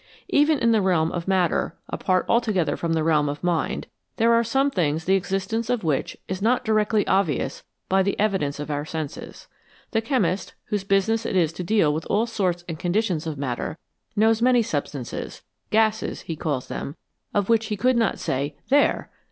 Even 0.29 0.57
in 0.57 0.71
the 0.71 0.81
realm 0.81 1.11
of 1.11 1.27
matter, 1.27 1.75
apart 1.87 2.25
altogether 2.27 2.75
from 2.75 2.93
the 2.93 3.03
realm 3.03 3.29
of 3.29 3.43
mind, 3.43 3.85
there 4.15 4.33
are 4.33 4.43
some 4.43 4.71
things 4.71 5.05
the 5.05 5.13
existence 5.13 5.69
of 5.69 5.83
which 5.83 6.17
is 6.27 6.41
not 6.41 6.65
directly 6.65 7.05
obvious 7.05 7.61
by 7.87 8.01
the 8.01 8.19
evidence 8.19 8.59
of 8.59 8.71
our 8.71 8.83
senses. 8.83 9.47
The 9.91 10.01
chemist, 10.01 10.55
whose 10.69 10.83
business 10.83 11.23
it 11.23 11.35
is 11.35 11.53
to 11.53 11.63
deal 11.63 11.93
with 11.93 12.07
all 12.09 12.25
sorts 12.25 12.63
and 12.67 12.79
conditions 12.79 13.27
of 13.27 13.37
matter, 13.37 13.77
knows 14.15 14.41
many 14.41 14.63
sub 14.63 14.87
stances" 14.87 15.43
gases," 15.69 16.21
he 16.21 16.35
calls 16.35 16.67
them 16.67 16.95
of 17.31 17.47
which 17.47 17.67
he 17.67 17.77
could 17.77 17.95
not 17.95 18.17
say" 18.17 18.55
There 18.71 19.11